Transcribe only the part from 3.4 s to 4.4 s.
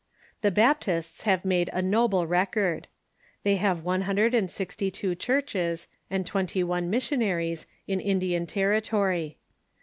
They have one hun dred